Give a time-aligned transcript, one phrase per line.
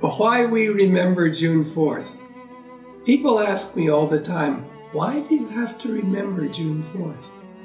[0.00, 2.08] Why we remember June 4th.
[3.06, 7.24] People ask me all the time, why do you have to remember June 4th?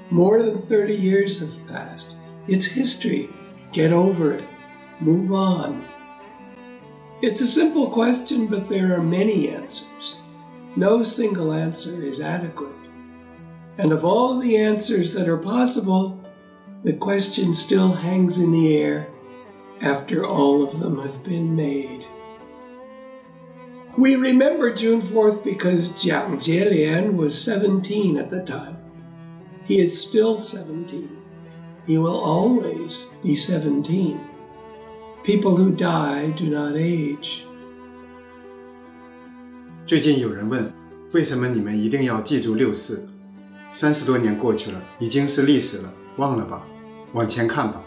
[0.10, 2.16] More than 30 years have passed.
[2.48, 3.30] It's history.
[3.74, 4.48] Get over it.
[5.02, 5.86] Move on.
[7.22, 10.16] It's a simple question, but there are many answers.
[10.78, 12.72] No single answer is adequate.
[13.78, 16.18] And of all the answers that are possible,
[16.86, 19.10] the question still hangs in the air
[19.82, 22.08] after all of them have been made.
[23.99, 28.77] We remember June 4th because Jiang Jielian was 17 at the time.
[29.67, 31.09] He is still 17.
[31.87, 34.19] He will always be 17.
[35.25, 37.43] People who die do not age.
[39.87, 40.71] 最近有人问，
[41.13, 43.09] 为什么你们一定要记住六四？
[43.73, 46.67] 三十多年过去了，已经是历史了，忘了吧，
[47.13, 47.83] 往前看吧。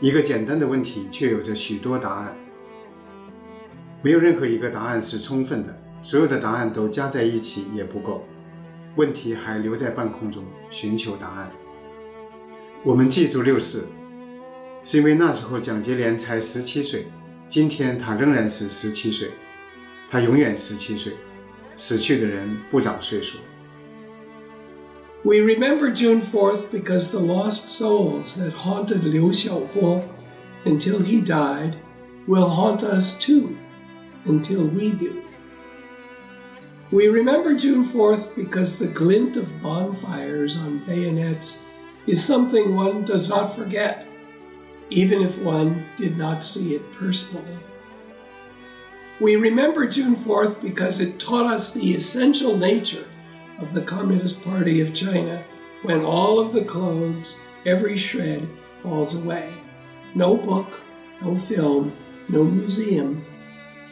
[0.00, 2.36] 一个简单的问题，却有着许多答案。
[4.01, 8.23] 没有任何一个答案是充分的，所有的答案都加在一起也不够，
[8.95, 11.51] 问题还留在半空中寻求答案。
[12.83, 13.87] 我们记住六四，
[14.85, 17.07] 是因为那时候蒋捷连才十七岁，
[17.49, 19.31] 今天他仍然是十七岁，
[20.09, 21.13] 他永远十七岁，
[21.75, 23.37] 死去的人不长岁数。
[25.23, 30.03] We remember June 4th because the lost souls that haunted Liu Xiaobo
[30.63, 31.73] until he died
[32.25, 33.49] will haunt us too
[34.25, 35.23] until we do.
[36.91, 41.59] We remember June 4th because the glint of bonfires on bayonets
[42.07, 44.07] is something one does not forget,
[44.89, 47.59] even if one did not see it personally.
[49.19, 53.05] We remember June 4th because it taught us the essential nature
[53.59, 55.43] of the Communist Party of China
[55.83, 58.47] when all of the clothes, every shred,
[58.79, 59.53] falls away.
[60.15, 60.67] No book,
[61.21, 61.95] no film,
[62.29, 63.23] no museum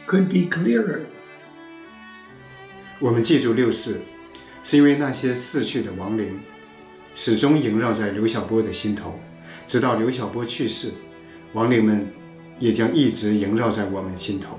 [0.08, 1.00] could be clearer.
[2.98, 4.00] 我们记住六四，
[4.64, 6.40] 是因为那些逝去的亡灵
[7.14, 9.18] 始终萦绕在刘晓波的心头，
[9.66, 10.92] 直到刘晓波去世，
[11.52, 12.06] 亡灵们
[12.58, 14.58] 也将一直萦绕在我们心头。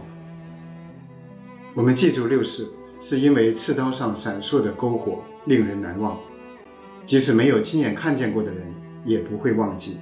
[1.73, 2.71] 我们记住六四。
[3.01, 6.19] 是因为刺刀上闪烁的篝火令人难忘，
[7.05, 8.61] 即使没有亲眼看见过的人
[9.05, 9.99] 也不会忘记。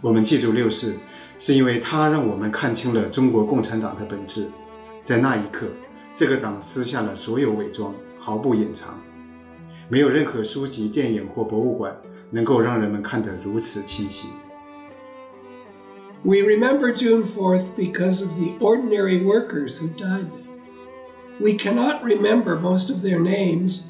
[0.00, 0.96] 我们记住六四，
[1.39, 4.47] 是因为它让我们看清了中国共产党的本质。
[5.03, 5.67] 在那一刻，
[6.15, 8.99] 这个党撕下了所有伪装，毫不隐藏。
[9.87, 11.95] 没有任何书籍、电影或博物馆
[12.29, 14.27] 能够让人们看得如此清晰。
[16.21, 20.45] We remember June 4th because of the ordinary workers who died there.
[21.39, 23.83] We cannot remember most of their names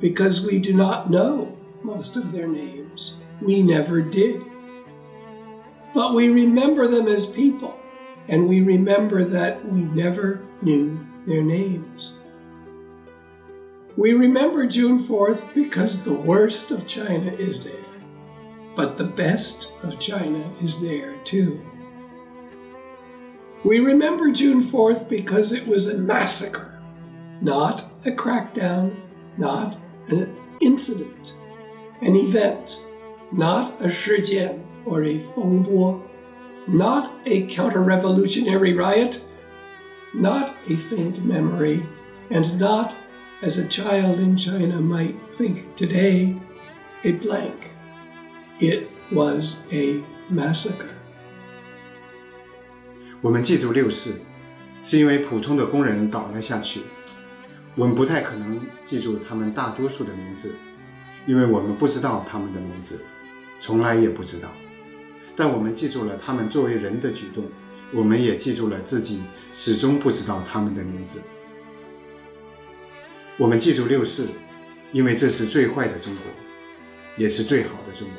[0.00, 1.48] because we do not know
[1.82, 3.14] most of their names.
[3.42, 4.40] We never did.
[5.93, 7.77] But we remember them as people,
[8.27, 12.13] and we remember that we never knew their names.
[13.97, 17.73] We remember June 4th because the worst of China is there,
[18.75, 21.59] but the best of China is there too.
[23.65, 26.69] We remember June 4th because it was a massacre
[27.41, 28.95] not a crackdown,
[29.37, 29.77] not
[30.09, 31.33] an incident,
[32.01, 32.79] an event,
[33.31, 36.00] not a 事件 or a 风波,
[36.66, 39.18] not a counter-revolutionary riot,
[40.14, 41.82] not a faint memory,
[42.30, 42.92] and not,
[43.42, 46.34] as a child in China might think today,
[47.04, 47.70] a blank.
[48.60, 50.88] It was a massacre.
[53.20, 54.20] 我们记住六四，
[54.82, 56.80] 是因为普通的工人倒了下去。
[57.74, 60.54] 我们不太可能记住他们大多数的名字，
[61.26, 63.00] 因为我们不知道他们的名字，
[63.60, 64.48] 从来也不知道。
[65.35, 67.45] 但我们记住了他们作为人的举动，
[67.93, 69.21] 我们也记住了自己
[69.53, 71.21] 始终不知道他们的名字。
[73.37, 74.27] 我们记住六四，
[74.91, 76.23] 因为这是最坏的中国，
[77.17, 78.17] 也是最好的中国。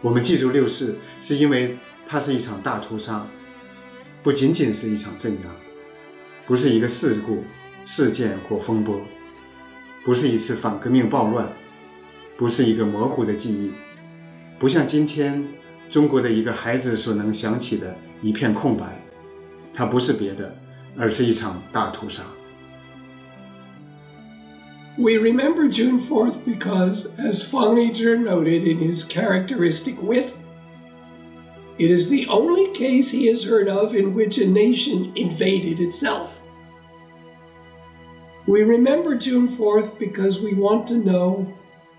[0.00, 3.26] 我们记住六四，是因为它是一场大屠杀，
[4.22, 5.50] 不仅仅是一场镇压，
[6.46, 7.44] 不是一个事故。
[7.86, 8.98] 事件或风波，
[10.06, 11.46] 不是一次反革命暴乱，
[12.38, 13.72] 不是一个模糊的记忆，
[14.58, 15.44] 不像今天
[15.90, 19.00] 中国的一个孩子所能想起的一片空白。
[19.74, 20.56] 它不是别的，
[20.96, 22.22] 而是一场大屠杀。
[24.96, 30.32] We remember June 4th because, as Fang Lizhi noted in his characteristic wit,
[31.76, 36.40] it is the only case he has heard of in which a nation invaded itself.
[38.46, 41.48] We remember June 4th because we want to know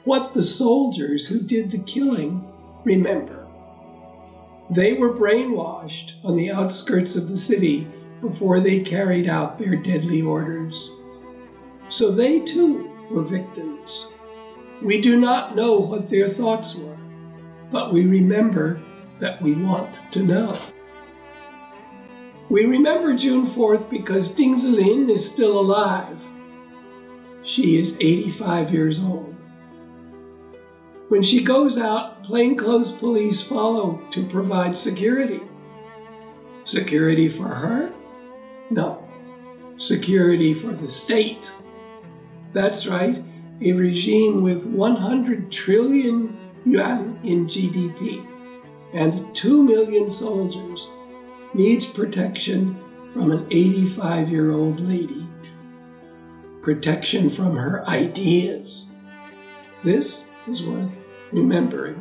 [0.06, 2.48] what the soldiers who did the killing
[2.84, 3.48] remember.
[4.70, 7.88] They were brainwashed on the outskirts of the city
[8.22, 10.90] before they carried out their deadly orders.
[11.90, 14.08] So they too were victims.
[14.82, 16.98] We do not know what their thoughts were,
[17.72, 18.82] but we remember
[19.20, 20.60] that we want to know.
[22.50, 26.24] We remember June 4th because Ding Zilin is still alive.
[27.44, 29.35] She is 85 years old.
[31.10, 35.42] When she goes out, plainclothes police follow to provide security.
[36.64, 37.94] Security for her?
[38.72, 39.08] No.
[39.78, 41.52] Security for the state.
[42.54, 43.24] That's right,
[43.62, 48.26] a regime with 100 trillion yuan in GDP
[48.94, 50.88] and 2 million soldiers
[51.54, 52.80] needs protection
[53.12, 55.28] from an 85 year old lady.
[56.62, 58.90] Protection from her ideas.
[59.84, 60.92] This is worth
[61.32, 61.96] remembering.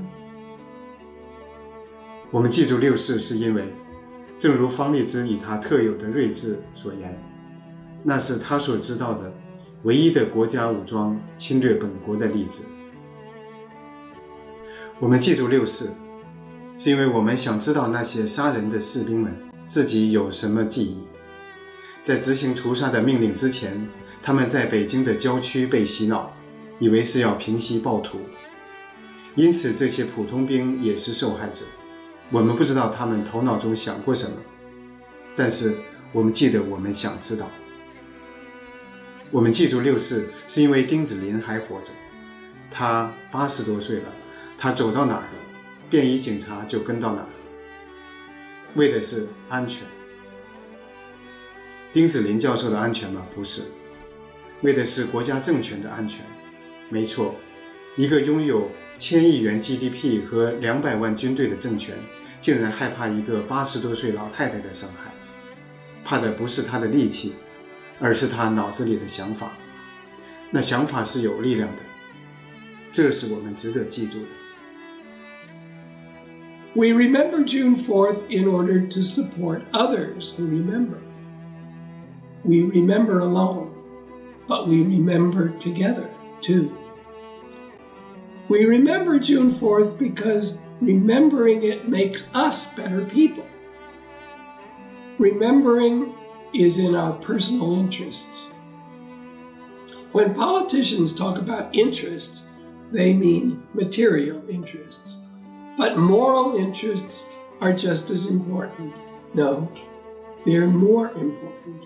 [2.30, 3.64] 我们记住六世，是因为，
[4.38, 7.18] 正如方励之以他特有的睿智所言，
[8.02, 9.32] 那是他所知道的
[9.84, 12.64] 唯一的国家武装侵略本国的例子。
[14.98, 15.90] 我们记住六世，
[16.76, 19.32] 是因为我们想知道那些杀人的士兵们
[19.68, 20.98] 自己有什么记忆。
[22.02, 23.88] 在执行屠杀的命令之前，
[24.22, 26.32] 他们在北京的郊区被洗脑，
[26.78, 28.18] 以为是要平息暴徒，
[29.34, 31.64] 因此这些普通兵也是受害者。
[32.30, 34.36] 我们不知道他们头脑中想过什么，
[35.36, 35.76] 但是
[36.12, 37.48] 我们记得，我们想知道。
[39.30, 41.90] 我们记住六四，是因为丁子霖还活着，
[42.70, 44.04] 他八十多岁了，
[44.58, 45.24] 他走到哪儿，
[45.90, 47.28] 便衣警察就跟到哪儿，
[48.74, 49.86] 为的是安全。
[51.92, 53.26] 丁子霖教授的安全吗？
[53.34, 53.62] 不是，
[54.62, 56.24] 为的是国家政权的安全。
[56.88, 57.34] 没错，
[57.96, 61.96] 一个拥有千亿元 GDP 和两百万军队的政权。
[62.40, 65.10] 竟然害怕一个八十多岁老太太的伤害，
[66.04, 67.32] 怕的不是她的力气，
[67.98, 69.52] 而是她脑子里的想法。
[70.50, 71.76] 那想法是有力量的，
[72.92, 74.26] 这是我们值得记住的。
[76.74, 80.98] We remember June 4th in order to support others who remember.
[82.42, 83.68] We remember alone,
[84.46, 86.10] but we remember together
[88.48, 93.46] We remember June 4th because Remembering it makes us better people.
[95.18, 96.14] Remembering
[96.52, 98.52] is in our personal interests.
[100.12, 102.44] When politicians talk about interests,
[102.92, 105.16] they mean material interests.
[105.78, 107.24] But moral interests
[107.60, 108.92] are just as important.
[109.32, 109.72] No,
[110.44, 111.84] they're more important.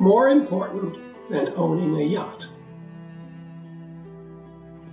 [0.00, 0.96] More important
[1.30, 2.48] than owning a yacht.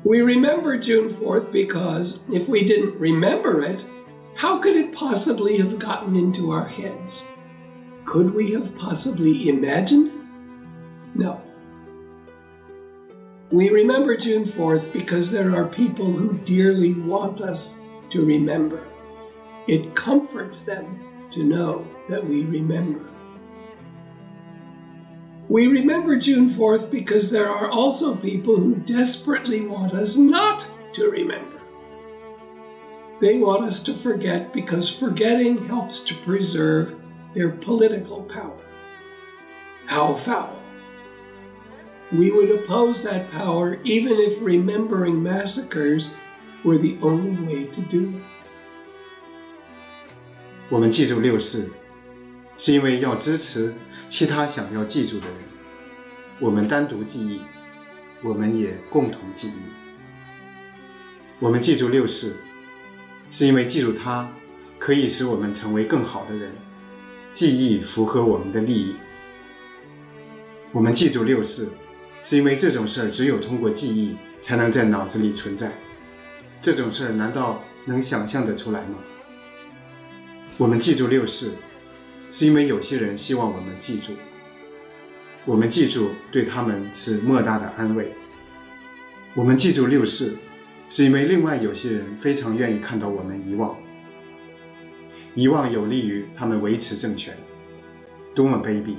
[0.04, 3.86] We remember June 4th because if we didn't remember it,
[4.34, 7.22] how could it possibly have gotten into our heads?
[8.06, 10.14] Could we have possibly imagined it?
[11.14, 11.40] No.
[13.52, 17.78] We remember June 4th because there are people who dearly want us
[18.10, 18.84] to remember.
[19.68, 23.08] It comforts them to know that we remember.
[25.51, 31.11] We remember June 4th because there are also people who desperately want us not to
[31.11, 31.61] remember.
[33.21, 36.97] They want us to forget because forgetting helps to preserve
[37.35, 38.59] their political power.
[39.87, 40.55] How foul!
[42.13, 46.15] We would oppose that power even if remembering massacres
[46.65, 48.23] were the only way to do it.
[50.69, 51.71] 我们记住六四，
[52.62, 53.74] 是因为要支持
[54.08, 55.36] 其他想要记住的人，
[56.40, 57.42] 我们单独记忆，
[58.22, 59.62] 我们也共同记忆。
[61.40, 62.36] 我们记住六世，
[63.32, 64.32] 是因为记住它
[64.78, 66.52] 可以使我们成为更好的人。
[67.34, 68.96] 记忆符合我们的利益。
[70.72, 71.68] 我们记住六世，
[72.22, 75.72] 是因为这种事儿只有通过记忆才能在脑子里存在。
[76.62, 79.00] 这种事儿难道能想象得出来吗？
[80.60, 81.50] 我们记住六世。
[82.32, 84.14] 是因为有些人希望我们记住，
[85.46, 88.14] 我们记住对他们是莫大的安慰。
[89.36, 90.38] 我们记住六四，
[90.90, 93.76] 是因为另外有些人非常愿意看到我们遗忘，
[95.36, 97.36] 遗忘有利于他们维持政权。
[98.34, 98.96] 多么卑鄙！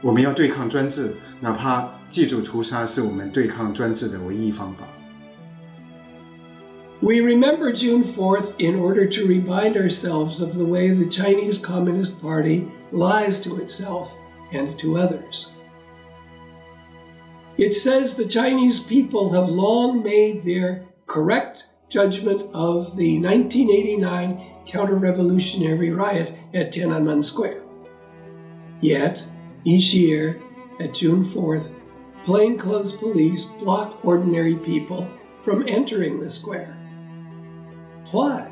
[0.00, 4.88] 我们要对抗专制，哪怕记住屠杀是我们对抗专制的唯一方法。
[7.00, 12.68] We remember June 4th in order to remind ourselves of the way the Chinese Communist Party
[12.90, 14.12] lies to itself
[14.50, 15.50] and to others.
[17.56, 24.96] It says the Chinese people have long made their correct judgment of the 1989 counter
[24.96, 27.62] revolutionary riot at Tiananmen Square.
[28.80, 29.22] Yet,
[29.64, 30.42] each year,
[30.80, 31.72] at June 4th,
[32.24, 35.08] plainclothes police block ordinary people
[35.42, 36.74] from entering the square.
[38.10, 38.50] Why?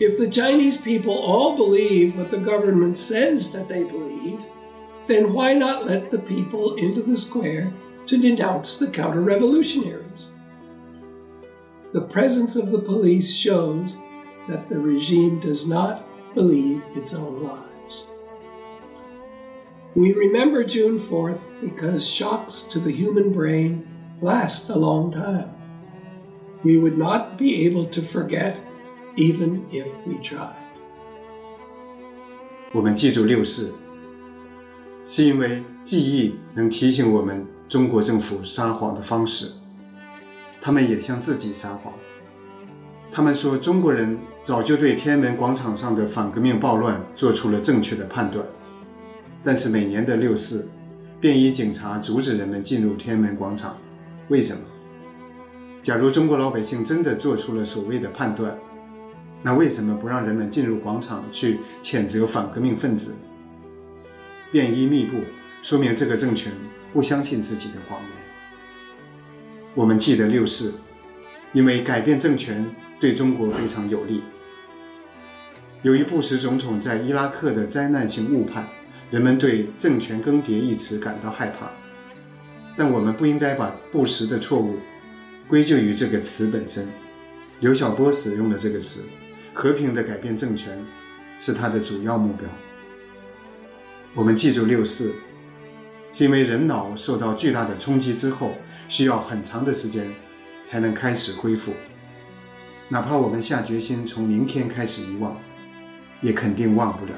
[0.00, 4.40] If the Chinese people all believe what the government says that they believe,
[5.06, 7.72] then why not let the people into the square
[8.06, 10.30] to denounce the counter revolutionaries?
[11.92, 13.96] The presence of the police shows
[14.48, 16.04] that the regime does not
[16.34, 18.06] believe its own lies.
[19.94, 23.86] We remember June 4th because shocks to the human brain
[24.20, 25.54] last a long time.
[26.64, 28.54] We would not be able to forget
[29.16, 30.56] even if we tried.
[32.72, 33.74] 我们记住六四，
[35.04, 39.52] 是因为记忆能提醒我们中国政府撒谎的方式。
[40.62, 41.92] 他们也向自己撒谎。
[43.12, 48.42] 他们说中国人早就对天安门广场上的反革命暴乱做出了正确的判断，
[49.44, 50.66] 但是每年的六四，
[51.20, 53.76] 便衣警察阻止人们进入天安门广场。
[54.28, 54.62] 为什么？
[55.84, 58.56] 假如中国老百姓真的做出了所谓的判断，
[59.42, 63.14] 那为什么不让人们进入广场去谴责反革命分子？
[64.50, 65.18] 便衣密布，
[65.62, 66.50] 说明这个政权
[66.90, 68.10] 不相信自己的谎言。
[69.74, 70.72] 我们记得六四，
[71.52, 72.64] 因为改变政权
[72.98, 74.22] 对中国非常有利。
[75.82, 78.66] 由于布什总统在伊拉克的灾难性误判，
[79.10, 81.70] 人们对“政权更迭”一词感到害怕。
[82.74, 84.78] 但我们不应该把布什的错误
[85.48, 86.88] 归咎于这个词本身。
[87.60, 89.04] 刘晓波使用了这个词。
[89.56, 90.84] 和平的改变政权
[91.38, 92.44] 是他的主要目标。
[94.12, 95.14] 我们记住六四，
[96.12, 98.56] 是因为人脑受到巨大的冲击之后，
[98.88, 100.12] 需要很长的时间
[100.64, 101.72] 才能开始恢复。
[102.88, 105.38] 哪怕我们下决心从明天开始遗忘，
[106.20, 107.12] 也肯定忘不了。